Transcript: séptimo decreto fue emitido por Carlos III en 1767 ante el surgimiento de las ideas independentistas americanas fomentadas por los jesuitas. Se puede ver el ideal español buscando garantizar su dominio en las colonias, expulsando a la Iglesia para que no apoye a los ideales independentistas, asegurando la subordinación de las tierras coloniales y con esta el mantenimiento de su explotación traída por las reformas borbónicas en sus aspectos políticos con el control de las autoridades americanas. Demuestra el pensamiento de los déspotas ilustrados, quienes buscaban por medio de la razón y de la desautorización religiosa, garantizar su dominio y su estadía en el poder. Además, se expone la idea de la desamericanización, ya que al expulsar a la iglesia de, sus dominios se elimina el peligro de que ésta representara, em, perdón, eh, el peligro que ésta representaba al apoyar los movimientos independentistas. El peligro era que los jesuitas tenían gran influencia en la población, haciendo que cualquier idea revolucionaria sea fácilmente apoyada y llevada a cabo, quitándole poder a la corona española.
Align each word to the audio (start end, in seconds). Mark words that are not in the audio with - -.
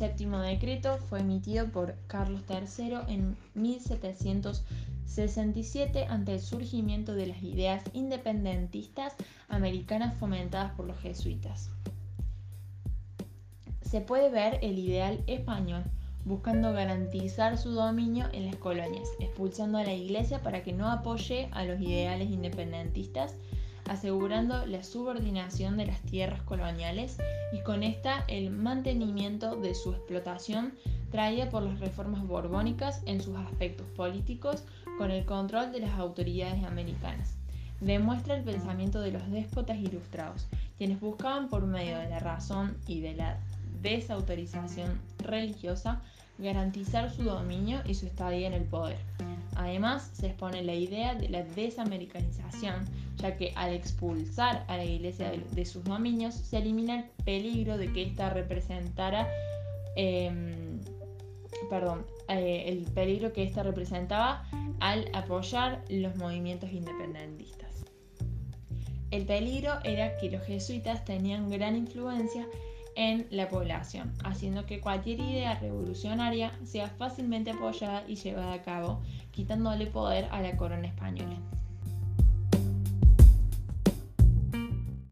séptimo 0.00 0.38
decreto 0.38 0.96
fue 0.96 1.20
emitido 1.20 1.70
por 1.70 1.94
Carlos 2.06 2.40
III 2.48 3.00
en 3.08 3.36
1767 3.52 6.06
ante 6.06 6.32
el 6.32 6.40
surgimiento 6.40 7.12
de 7.12 7.26
las 7.26 7.42
ideas 7.42 7.84
independentistas 7.92 9.14
americanas 9.50 10.16
fomentadas 10.16 10.72
por 10.72 10.86
los 10.86 10.98
jesuitas. 11.00 11.68
Se 13.82 14.00
puede 14.00 14.30
ver 14.30 14.58
el 14.62 14.78
ideal 14.78 15.22
español 15.26 15.84
buscando 16.24 16.72
garantizar 16.72 17.58
su 17.58 17.72
dominio 17.72 18.24
en 18.32 18.46
las 18.46 18.56
colonias, 18.56 19.06
expulsando 19.18 19.76
a 19.76 19.84
la 19.84 19.92
Iglesia 19.92 20.42
para 20.42 20.62
que 20.62 20.72
no 20.72 20.90
apoye 20.90 21.50
a 21.52 21.64
los 21.64 21.78
ideales 21.78 22.30
independentistas, 22.30 23.36
asegurando 23.90 24.66
la 24.66 24.84
subordinación 24.84 25.76
de 25.76 25.86
las 25.86 26.00
tierras 26.02 26.40
coloniales 26.42 27.18
y 27.52 27.60
con 27.64 27.82
esta 27.82 28.24
el 28.28 28.50
mantenimiento 28.50 29.56
de 29.56 29.74
su 29.74 29.90
explotación 29.90 30.74
traída 31.10 31.50
por 31.50 31.64
las 31.64 31.80
reformas 31.80 32.24
borbónicas 32.24 33.02
en 33.06 33.20
sus 33.20 33.36
aspectos 33.36 33.88
políticos 33.96 34.62
con 34.96 35.10
el 35.10 35.24
control 35.24 35.72
de 35.72 35.80
las 35.80 35.98
autoridades 35.98 36.62
americanas. 36.62 37.34
Demuestra 37.80 38.36
el 38.36 38.44
pensamiento 38.44 39.00
de 39.00 39.10
los 39.10 39.28
déspotas 39.28 39.78
ilustrados, 39.78 40.46
quienes 40.78 41.00
buscaban 41.00 41.48
por 41.48 41.66
medio 41.66 41.98
de 41.98 42.10
la 42.10 42.20
razón 42.20 42.76
y 42.86 43.00
de 43.00 43.14
la 43.14 43.40
desautorización 43.82 45.00
religiosa, 45.18 46.00
garantizar 46.38 47.10
su 47.10 47.24
dominio 47.24 47.80
y 47.84 47.96
su 47.96 48.06
estadía 48.06 48.46
en 48.46 48.52
el 48.52 48.64
poder. 48.64 48.98
Además, 49.60 50.10
se 50.14 50.28
expone 50.28 50.62
la 50.62 50.74
idea 50.74 51.14
de 51.14 51.28
la 51.28 51.42
desamericanización, 51.42 52.86
ya 53.16 53.36
que 53.36 53.52
al 53.56 53.74
expulsar 53.74 54.64
a 54.68 54.78
la 54.78 54.84
iglesia 54.86 55.30
de, 55.30 55.64
sus 55.66 55.84
dominios 55.84 56.34
se 56.34 56.56
elimina 56.56 57.00
el 57.00 57.04
peligro 57.26 57.76
de 57.76 57.92
que 57.92 58.04
ésta 58.04 58.30
representara, 58.30 59.28
em, 59.96 60.80
perdón, 61.68 62.06
eh, 62.30 62.64
el 62.68 62.90
peligro 62.92 63.34
que 63.34 63.42
ésta 63.42 63.62
representaba 63.62 64.46
al 64.80 65.10
apoyar 65.12 65.84
los 65.90 66.16
movimientos 66.16 66.72
independentistas. 66.72 67.84
El 69.10 69.26
peligro 69.26 69.74
era 69.84 70.16
que 70.16 70.30
los 70.30 70.42
jesuitas 70.44 71.04
tenían 71.04 71.50
gran 71.50 71.76
influencia 71.76 72.46
en 73.00 73.26
la 73.30 73.48
población, 73.48 74.12
haciendo 74.24 74.66
que 74.66 74.78
cualquier 74.78 75.20
idea 75.20 75.58
revolucionaria 75.58 76.52
sea 76.64 76.86
fácilmente 76.86 77.52
apoyada 77.52 78.04
y 78.06 78.16
llevada 78.16 78.52
a 78.52 78.60
cabo, 78.60 79.00
quitándole 79.30 79.86
poder 79.86 80.28
a 80.30 80.42
la 80.42 80.54
corona 80.58 80.86
española. 80.86 81.38